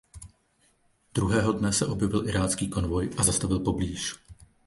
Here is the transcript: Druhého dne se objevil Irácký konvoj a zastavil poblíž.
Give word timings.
Druhého 1.13 1.51
dne 1.51 1.73
se 1.73 1.85
objevil 1.85 2.27
Irácký 2.29 2.69
konvoj 2.69 3.09
a 3.17 3.23
zastavil 3.23 3.59
poblíž. 3.59 4.15